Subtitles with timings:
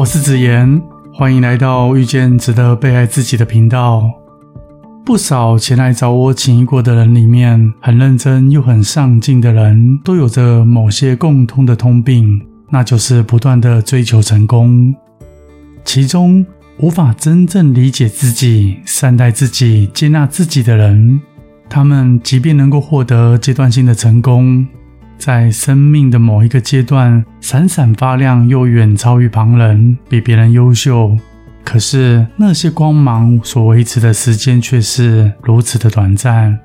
[0.00, 0.80] 我是子言，
[1.12, 4.10] 欢迎来到遇见值得被爱自己的频道。
[5.04, 14.94] 不少前来找我请益过的人里面，很认真又很上进的人，都有着某些共通的通病，那就是不断的追求成功。
[15.84, 16.46] 其中，
[16.78, 21.20] 无法真正理解自己、善待自己、接纳自己的人，
[21.68, 24.66] 他们即便能够获得阶段性的成功。
[25.20, 31.14] 在生命的某一个阶段，闪闪发亮，又远超于旁人，比别人优秀。
[31.62, 36.58] 可是那些光芒所维持的时间却是如此的短暂。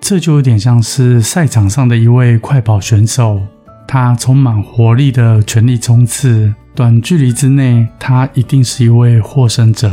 [0.00, 3.40] 这就有点像是赛场上的一位快跑选手，
[3.88, 9.90] 他充满活力的全力冲刺，短距离之内，他一定是一位获胜者。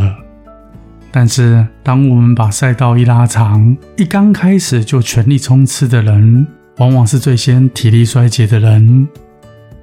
[1.12, 6.46] 但是，当我们把赛道一拉长，一刚开始就全力冲刺的人，
[6.80, 9.08] 往往是最先体力衰竭的人。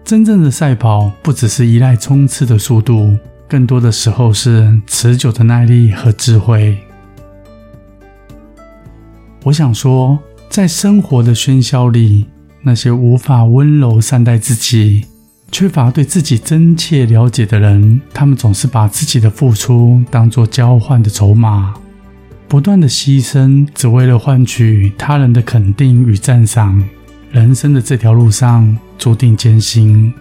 [0.03, 3.17] 真正的赛跑不只是依赖冲刺的速度，
[3.49, 6.79] 更多的时候是持久的耐力和智慧。
[9.45, 12.27] 我想说，在生活的喧嚣里，
[12.63, 15.05] 那些无法温柔善待自己、
[15.53, 21.75] 缺乏对自己真切了解的人，他们总是把自己的付出当作交换的筹码。
[22.49, 26.83] 不断的牺牲，只为了换取他人的肯定与赞赏。
[27.33, 30.13] 人生的这条路上注定艰辛。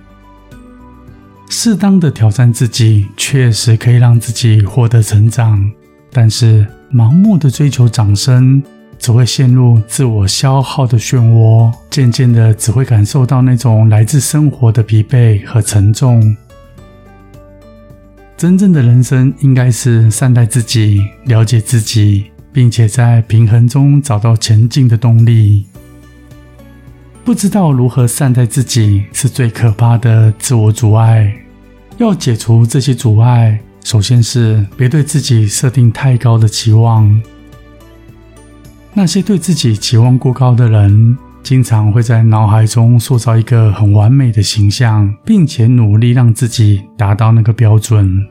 [1.50, 5.72] 适当的挑战自己，确实可以让自己获得成长。
[6.12, 8.62] 但是，盲目的追求掌声，
[8.98, 16.36] 只会陷入自我消耗的漩涡，渐渐的只会感受到那种来自生活的疲惫和沉重。
[18.38, 25.66] 真正的人生应该是善待自己，了解自己，并且在平衡中找到前进的动力。
[27.24, 31.34] 不知道如何善待自己是最可怕的自我阻碍。
[31.98, 37.22] 要解除这些阻碍，首先是别对自己设定太高的期望。
[38.94, 48.26] 那些对自己期望过高的人，经常会在脑海中塑造一个很完美的形象，并且努力让自己达到那个标准。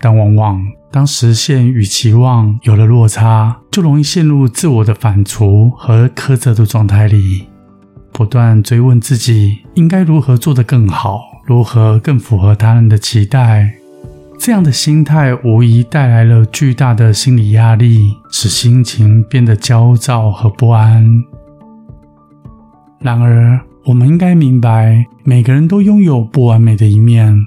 [0.00, 0.60] 但往往
[0.90, 7.46] 当实现与期望有了落差，就容易陷入自我的反刍和苛责的状态里，
[8.10, 13.70] 不断追问自己应该如何做得更好，如何更符合他人的期待。
[14.40, 21.22] 这样的心态无疑带来了巨大的心理压力，使心情变得焦躁和不安。
[23.02, 27.46] 然而，我们应该明白，每个人都拥有不完美的一面。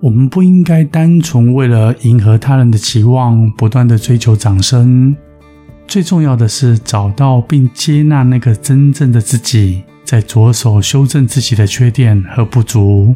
[0.00, 5.16] 我们不应该单纯为了迎合他人的期望，不断的追求掌声。
[5.88, 13.12] 最重要的是找到并接纳那个真正的自己，在着手修正自己的缺点和不足。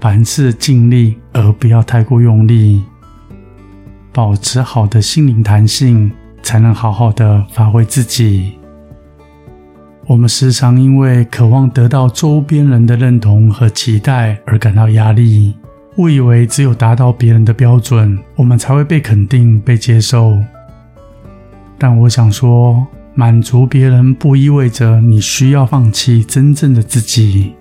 [0.00, 2.84] 凡事尽力，而不要太过用力。
[4.12, 6.12] 保持好的心灵弹性，
[6.44, 8.52] 才能好好的发挥自己。
[10.08, 15.52] 我们时常因为渴望得到周边人的认同和期待而感到压力。
[15.96, 20.38] 误以为只有达到别人的标准，我们才会被肯定、被接受。
[21.76, 27.54] 但我想说，满足别人不意味着你需要放弃真正的自己。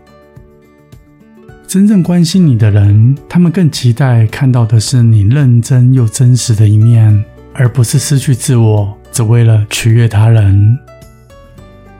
[1.66, 10.77] 真正关心你的人，他们更期待看到的是你认真又真实的一面，而不是失去自我，只为了取悦他人。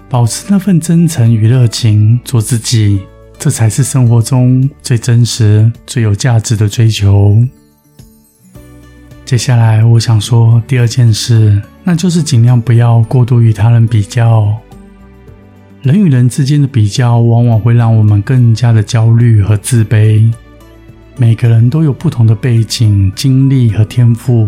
[0.10, 3.02] 保持那份真诚与热情，做自己。
[3.38, 7.44] 这才是生活中最真实、最有价值的追求。
[9.26, 14.56] 接下来，我想说第二件事，那就是尽量不要过度与他人比较。
[15.82, 20.32] 人与人之间的比较，往往会让我们更加的焦虑和自卑。
[21.18, 24.48] 每个人都有不同的背景、经历和天赋，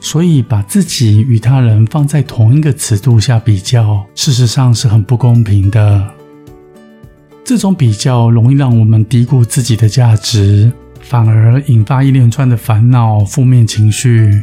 [0.00, 6.08] 所以把自己与他人放在同一个尺度下比较，事实上是很不公平的。
[7.44, 10.70] 这种比较容易让我们低估自己的价值，
[11.00, 14.42] 反而引发一连串的烦恼、负面情绪。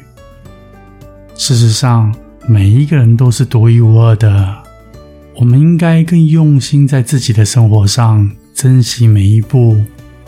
[1.36, 2.14] 事实上，
[2.48, 4.56] 每一个人都是独一无二的，
[5.36, 9.84] 我们应该更用心在自己的生活上，珍惜每一步，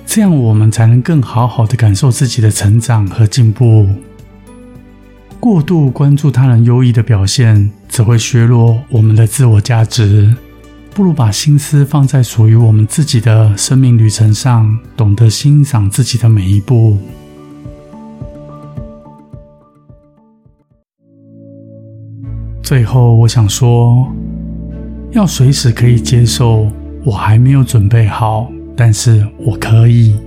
[0.06, 3.88] 这样我们才能更好好的感受自己的成长和进步。
[5.40, 10.36] 过度关注他人优异的表现只会削弱我们的自我价值。
[10.94, 16.98] 不如把心思放在属于我们自己的生命旅程上懂得欣赏自己的每一步。
[22.64, 24.12] 最后我想说
[25.12, 26.70] 要随时可以接受
[27.06, 30.20] 我还没有准备好但是我可以。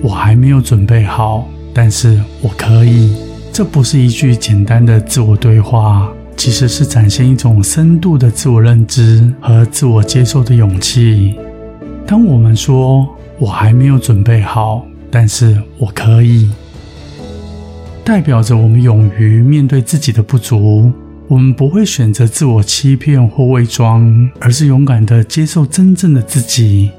[0.00, 1.48] 我还没有准备好
[1.78, 3.14] 但是我可以。
[3.52, 11.36] 这不是一句简单的自我对话，其实是展现一种深度的自我认知和自我接受的勇气。
[12.04, 13.08] 当我们说
[13.38, 16.50] “我还没有准备好，但是我可以”，
[18.02, 20.90] 代表着我们勇于面对自己的不足。
[21.28, 26.90] 我们不会选择自我欺骗或伪装，而是勇敢的接受真正的自己，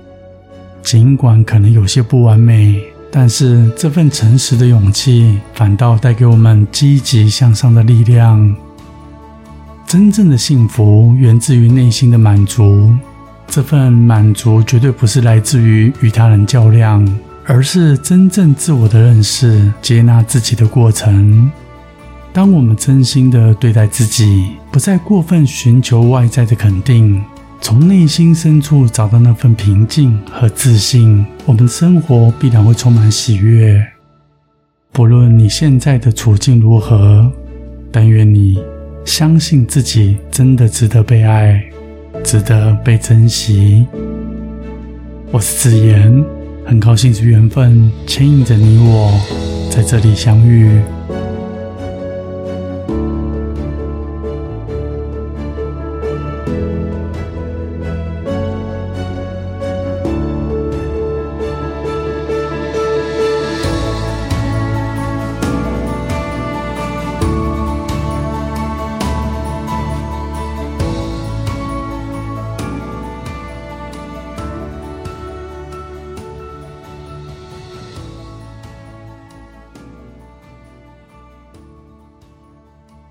[0.81, 2.81] 尽管可能有些不完美。
[3.11, 8.55] 但是这份诚实的勇气，反倒带给我们积极向上的力量。
[9.87, 12.93] 真正的幸福源自于内心的满足，
[13.47, 17.03] 这份满足绝对不是来自于与他人较量，
[17.45, 21.51] 而是真正自我的认识、接纳自己的过程。
[22.31, 27.19] 当我们真心的对待自己，不再过分寻求外在的肯定。
[27.61, 33.85] 从内心深处找到那份平静和自信，我们的生活必然会充满喜悦。
[34.91, 37.31] 不论你现在的处境如何，
[37.91, 38.57] 但愿你
[39.05, 41.63] 相信自己真的值得被爱，
[42.23, 43.85] 值得被珍惜。
[45.31, 46.25] 我是子言，
[46.65, 49.11] 很高兴是缘分牵引着你我
[49.69, 50.81] 在这里相遇。